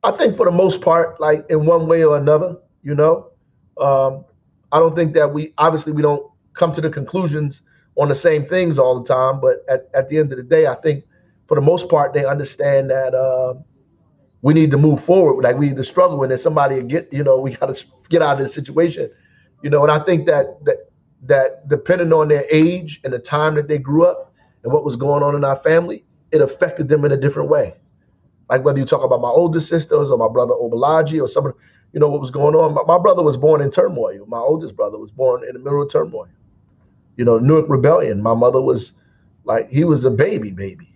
[0.04, 3.32] I think for the most part, like in one way or another, you know.
[3.80, 4.26] Um,
[4.72, 7.62] I don't think that we obviously we don't come to the conclusions
[7.96, 9.40] on the same things all the time.
[9.40, 11.04] But at, at the end of the day, I think
[11.48, 13.56] for the most part, they understand that uh,
[14.42, 15.44] we need to move forward.
[15.44, 18.22] Like we need to struggle, and then somebody get, you know, we got to get
[18.22, 19.10] out of this situation,
[19.64, 19.84] you know.
[19.84, 20.90] And I think that that
[21.24, 24.34] that depending on their age and the time that they grew up
[24.64, 27.74] and what was going on in our family, it affected them in a different way.
[28.50, 31.54] Like whether you talk about my older sisters or my brother Obalaji or some,
[31.94, 32.74] you know, what was going on.
[32.74, 34.26] My, my brother was born in turmoil.
[34.28, 36.28] My oldest brother was born in the middle of turmoil
[37.18, 38.22] you know, Newark Rebellion.
[38.22, 38.94] My mother was
[39.44, 40.87] like, he was a baby, baby,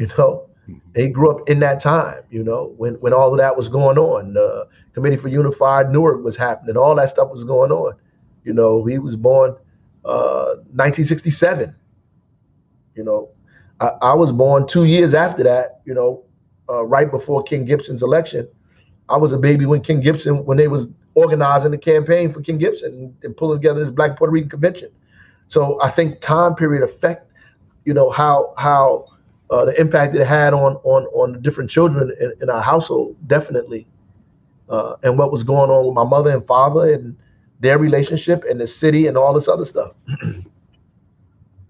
[0.00, 0.48] you know.
[0.68, 1.00] Mm-hmm.
[1.00, 3.98] He grew up in that time, you know, when when all of that was going
[3.98, 4.32] on.
[4.34, 7.94] The Committee for Unified Newark was happening, all that stuff was going on.
[8.44, 9.50] You know, he was born
[10.04, 11.74] uh, 1967.
[12.96, 13.28] You know,
[13.80, 15.80] I, I, was born two years after that.
[15.84, 16.24] You know,
[16.68, 18.48] uh, right before Ken Gibson's election.
[19.08, 22.58] I was a baby when Ken Gibson, when they was organizing the campaign for Ken
[22.58, 24.90] Gibson and, and pulling together this Black Puerto Rican convention.
[25.48, 27.32] So I think time period affect,
[27.84, 29.06] you know, how how
[29.50, 33.16] uh, the impact it had on on on the different children in, in our household
[33.26, 33.86] definitely,
[34.68, 37.16] uh, and what was going on with my mother and father and
[37.60, 39.94] their relationship and the city and all this other stuff.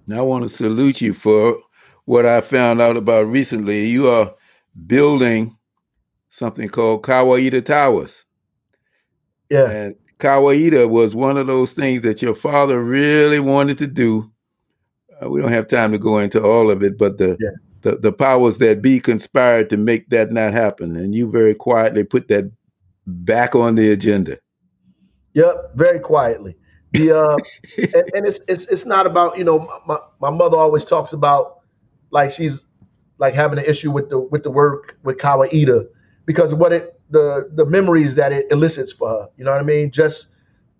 [0.06, 1.58] now I want to salute you for
[2.04, 3.86] what I found out about recently.
[3.86, 4.34] You are
[4.86, 5.56] building
[6.30, 8.24] something called Kawaida Towers.
[9.50, 9.68] Yeah.
[9.68, 14.30] And Kawaida was one of those things that your father really wanted to do.
[15.20, 17.50] Uh, we don't have time to go into all of it, but the yeah.
[17.82, 20.96] The, the powers that be conspired to make that not happen.
[20.96, 22.50] And you very quietly put that
[23.06, 24.38] back on the agenda.
[25.34, 26.56] Yep, very quietly.
[26.92, 27.36] The uh,
[27.78, 31.60] and, and, it's it's it's not about you know my, my mother always talks about
[32.10, 32.66] like she's
[33.18, 35.86] like having an issue with the with the work with Kawaida
[36.26, 39.28] because what it the the memories that it elicits for her.
[39.36, 39.90] You know what I mean?
[39.90, 40.28] Just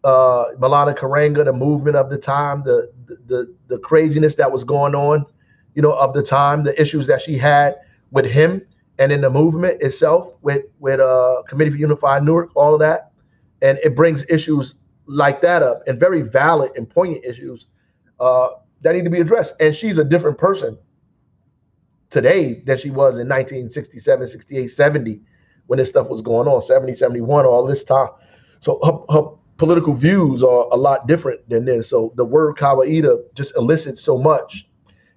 [0.04, 2.90] uh, Maulana Karenga, the movement of the time, the,
[3.26, 5.26] the the craziness that was going on,
[5.74, 7.76] you know, of the time, the issues that she had
[8.11, 8.66] with him
[8.98, 13.12] and in the movement itself with with uh Committee for Unified Newark, all of that,
[13.62, 14.74] and it brings issues
[15.06, 17.66] like that up and very valid and poignant issues
[18.20, 18.48] uh,
[18.83, 19.54] that need to be addressed.
[19.61, 20.78] And she's a different person
[22.11, 25.20] today than she was in 1967, 68, 70
[25.66, 28.09] when this stuff was going on, 70, 71, all this time.
[28.61, 31.88] So her, her political views are a lot different than this.
[31.88, 34.66] So the word Kawaida just elicits so much.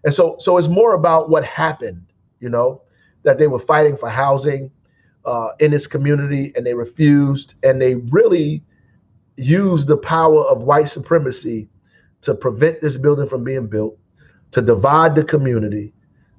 [0.06, 2.06] And so so it's more about what happened,
[2.39, 2.82] you know,
[3.24, 4.72] that they were fighting for housing
[5.26, 8.63] uh, in this community and they refused and they really
[9.38, 11.68] used the power of white supremacy
[12.22, 13.98] to prevent this building from being built,
[14.52, 15.94] to divide the community,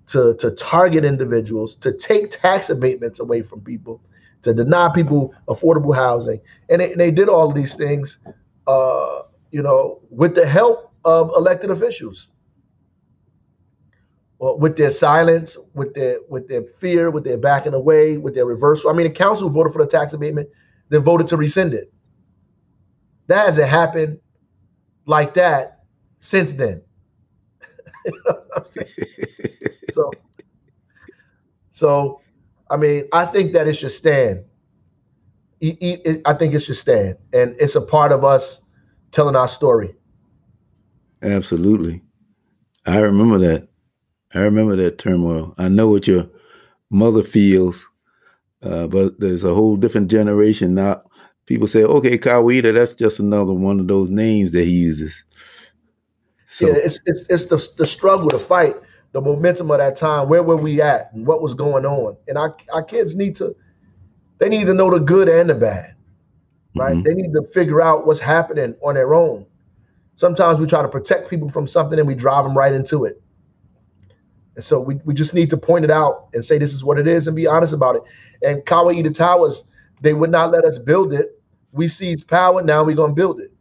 [0.07, 4.01] to, to target individuals, to take tax abatements away from people,
[4.43, 6.41] to deny people affordable housing.
[6.69, 8.19] And they, they did all of these things,
[8.67, 12.29] uh, you know, with the help of elected officials.
[14.45, 18.45] Well, with their silence, with their with their fear, with their backing away, with their
[18.45, 18.91] reversal.
[18.91, 20.51] I mean, the council voted for the tax abatement,
[20.91, 21.91] then voted to rescind it.
[23.29, 24.21] That hasn't happened
[25.07, 25.85] like that
[26.19, 26.83] since then.
[29.95, 30.11] so,
[31.71, 32.21] so,
[32.69, 34.45] I mean, I think that it should stand.
[35.63, 38.61] I think it should stand, and it's a part of us
[39.11, 39.95] telling our story.
[41.23, 42.03] Absolutely,
[42.85, 43.69] I remember that.
[44.35, 45.55] I remember that turmoil.
[45.59, 46.29] I know what your
[46.91, 47.87] mother feels,
[48.63, 51.03] uh, but there's a whole different generation now.
[51.47, 55.23] People say, "Okay, Kawaida, that's just another one of those names that he uses."
[56.49, 58.75] So, yeah, it's it's it's the the struggle, the fight,
[59.13, 60.29] the momentum of that time.
[60.29, 62.17] Where were we at, and what was going on?
[62.27, 63.55] And our our kids need to,
[64.39, 65.95] they need to know the good and the bad,
[66.77, 66.95] right?
[66.95, 67.03] Mm-hmm.
[67.03, 69.47] They need to figure out what's happening on their own.
[70.17, 73.21] Sometimes we try to protect people from something and we drive them right into it.
[74.57, 76.99] And so we, we just need to point it out and say this is what
[76.99, 78.03] it is and be honest about it.
[78.43, 79.65] And Kawaida Towers,
[80.01, 81.41] they would not let us build it.
[81.73, 82.63] We seized power.
[82.63, 83.53] Now we're going to build it.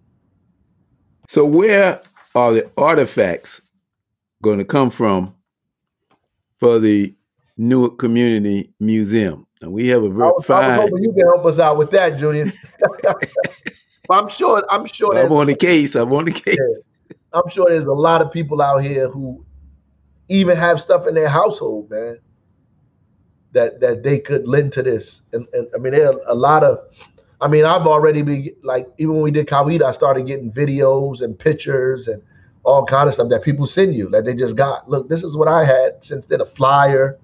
[1.29, 2.01] So where
[2.35, 3.61] are the artifacts
[4.43, 5.33] going to come from
[6.59, 7.13] for the
[7.57, 9.47] Newark Community Museum?
[9.61, 10.63] And we have a very I was, fine.
[10.63, 12.55] I was hoping you can help us out with that, Junius.
[14.09, 14.63] I'm sure.
[14.69, 15.17] I'm sure.
[15.17, 15.95] I'm on the case.
[15.95, 16.57] I'm on the case.
[17.31, 19.43] I'm sure there's a lot of people out here who
[20.29, 22.17] even have stuff in their household, man.
[23.51, 26.63] That that they could lend to this, and, and I mean, there are a lot
[26.63, 26.79] of
[27.43, 31.21] I mean, I've already been like even when we did Kawaida, I started getting videos
[31.21, 32.21] and pictures and
[32.63, 34.89] all kind of stuff that people send you that they just got.
[34.89, 37.19] Look, this is what I had since then, a flyer,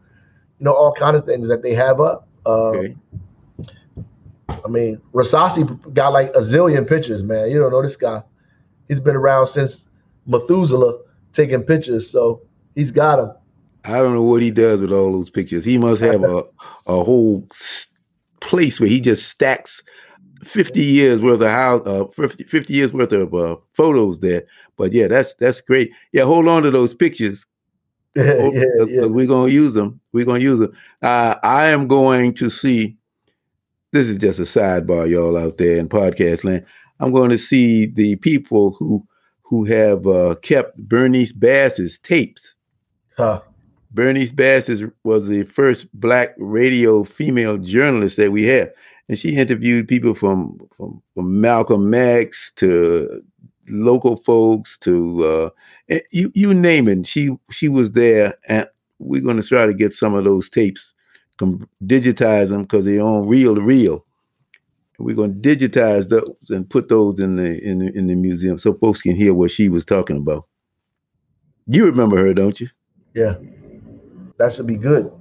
[0.60, 2.28] you know, all kind of things that they have up.
[2.46, 2.96] Um, okay.
[4.50, 7.50] I mean, Rasasi got like a zillion pictures, man.
[7.50, 8.22] You don't know this guy.
[8.90, 9.88] He's been around since
[10.26, 11.00] Methuselah
[11.32, 12.42] taking pictures, so
[12.80, 13.36] he's got them.
[13.86, 15.65] I don't know what he does with all those pictures.
[15.65, 16.44] He must have a
[16.86, 17.48] a whole
[18.39, 19.84] place where he just stacks
[20.44, 24.44] 50 years worth of house, uh, 50, 50 years worth of uh, photos there.
[24.77, 25.92] But yeah, that's that's great.
[26.13, 27.46] Yeah, hold on to those pictures.
[28.15, 29.06] yeah, yeah, yeah.
[29.06, 30.00] We're gonna use them.
[30.13, 30.73] We're gonna use them.
[31.02, 32.98] Uh, I am going to see.
[33.92, 36.63] This is just a sidebar, y'all out there in podcast land.
[37.00, 39.06] I'm going to see the people who
[39.44, 42.56] who have uh, kept Bernice Bass's tapes.
[43.20, 43.42] Huh.
[43.92, 48.72] Bernice Bass is, was the first black radio female journalist that we had
[49.10, 53.22] and she interviewed people from from, from Malcolm X to
[53.67, 55.50] local folks to uh,
[55.90, 57.06] eh, you you name it.
[57.08, 58.67] She she was there, and
[59.00, 60.94] we're going to try to get some of those tapes,
[61.84, 64.06] digitize them because they're on reel to reel.
[65.00, 68.60] We're going to digitize those and put those in the in the, in the museum
[68.60, 70.46] so folks can hear what she was talking about.
[71.65, 72.67] You remember her, don't you?
[73.14, 73.36] Yeah,
[74.38, 75.12] that should be good.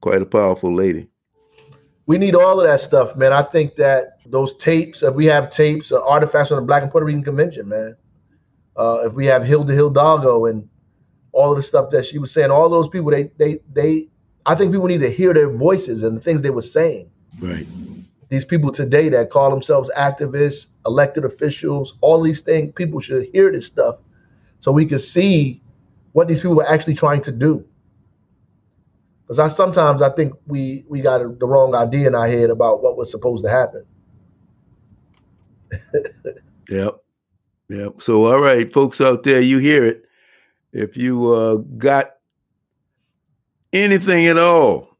[0.00, 1.08] Quite a powerful lady
[2.06, 3.32] we need all of that stuff, man.
[3.32, 6.90] I think that those tapes, if we have tapes or artifacts on the Black and
[6.90, 7.96] Puerto Rican Convention, man,
[8.76, 10.68] uh, if we have Hilda Hidalgo and
[11.32, 14.08] all of the stuff that she was saying, all those people, they, they, they,
[14.46, 17.10] I think people need to hear their voices and the things they were saying.
[17.38, 17.66] Right.
[18.28, 23.52] These people today that call themselves activists, elected officials, all these things, people should hear
[23.52, 23.96] this stuff
[24.60, 25.62] so we can see
[26.12, 27.64] what these people were actually trying to do.
[29.22, 32.82] Because I sometimes I think we we got the wrong idea in our head about
[32.82, 33.84] what was supposed to happen.
[36.68, 36.96] yep,
[37.68, 38.02] yep.
[38.02, 40.04] So all right, folks out there, you hear it.
[40.72, 42.12] If you uh, got
[43.72, 44.98] anything at all,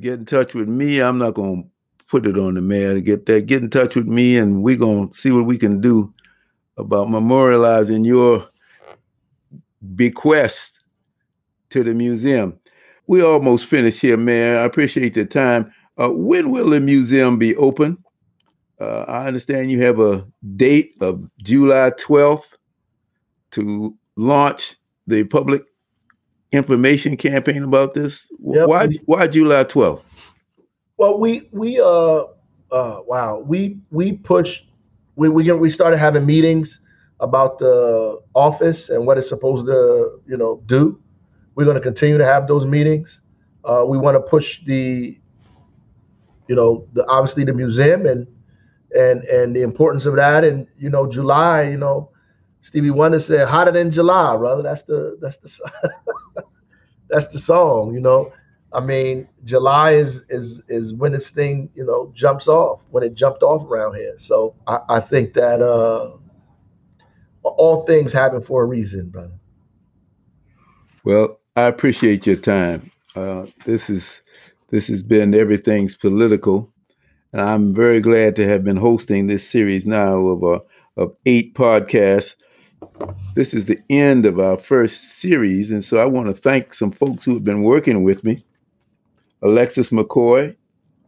[0.00, 1.00] get in touch with me.
[1.00, 1.62] I'm not gonna
[2.08, 3.46] put it on the mail to get that.
[3.46, 6.12] Get in touch with me, and we're gonna see what we can do
[6.76, 8.48] about memorializing your
[9.94, 10.72] bequest
[11.70, 12.58] to the museum.
[13.06, 14.56] We almost finished here, man.
[14.56, 15.72] I appreciate the time.
[15.96, 17.98] Uh, when will the museum be open?
[18.80, 20.26] Uh, I understand you have a
[20.56, 22.56] date of July 12th
[23.52, 24.76] to launch
[25.06, 25.62] the public
[26.52, 28.28] information campaign about this.
[28.40, 28.68] Yep.
[28.68, 30.02] Why why July 12th?
[30.96, 32.24] Well, we we uh
[32.70, 34.62] uh wow, we we push
[35.16, 36.80] we we we started having meetings
[37.20, 41.00] about the office and what it's supposed to, you know, do.
[41.54, 43.20] We're going to continue to have those meetings.
[43.64, 45.18] Uh, we want to push the,
[46.46, 48.26] you know, the obviously the museum and
[48.94, 50.44] and and the importance of that.
[50.44, 52.10] And you know, July, you know,
[52.62, 55.70] Stevie Wonder said, "Hotter than July, brother." That's the that's the
[57.10, 57.94] that's the song.
[57.94, 58.32] You know,
[58.72, 63.14] I mean, July is is is when this thing you know jumps off when it
[63.14, 64.14] jumped off around here.
[64.18, 66.16] So I, I think that uh,
[67.42, 69.34] all things happen for a reason, brother.
[71.04, 72.90] Well, I appreciate your time.
[73.16, 74.22] Uh, this is
[74.70, 76.72] this has been everything's political,
[77.32, 80.60] and I'm very glad to have been hosting this series now of uh,
[80.96, 82.34] of eight podcasts.
[83.34, 86.92] This is the end of our first series, and so I want to thank some
[86.92, 88.44] folks who have been working with me.
[89.42, 90.54] Alexis McCoy,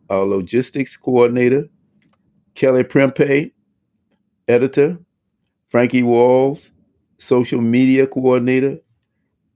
[0.09, 1.69] our logistics coordinator,
[2.55, 3.53] Kelly Prempe,
[4.49, 4.99] editor,
[5.71, 6.73] Frankie Walls,
[7.19, 8.79] social media coordinator,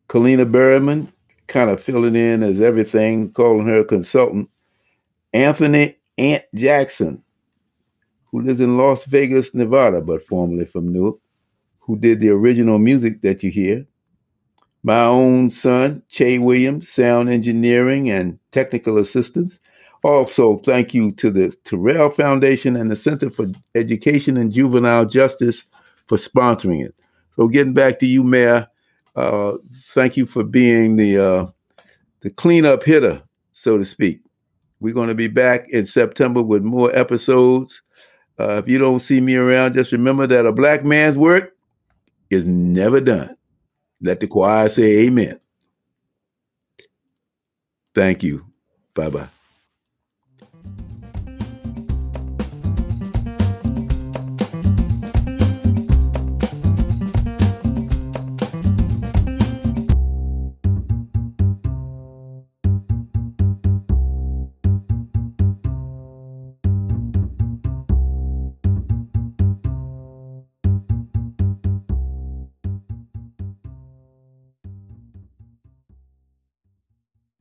[0.09, 1.13] Kalina Berryman,
[1.49, 4.49] kind of filling in as everything, calling her a consultant,
[5.33, 7.23] Anthony Ant Jackson,
[8.31, 11.17] who lives in Las Vegas, Nevada, but formerly from Newark,
[11.81, 13.85] who did the original music that you hear.
[14.85, 19.59] My own son, Che Williams, sound engineering and technical assistance.
[20.05, 25.65] Also, thank you to the Turrell Foundation and the Center for Education and Juvenile Justice
[26.07, 26.95] for sponsoring it.
[27.37, 28.69] So getting back to you, Mayor,
[29.17, 29.57] uh,
[29.89, 31.47] thank you for being the uh,
[32.21, 34.21] the cleanup hitter, so to speak.
[34.81, 37.83] We're going to be back in September with more episodes.
[38.39, 41.53] Uh, if you don't see me around, just remember that a black man's work
[42.31, 43.37] is never done.
[44.01, 45.41] Let the choir say amen.
[47.95, 48.45] Thank you.
[48.95, 49.34] Bye bye.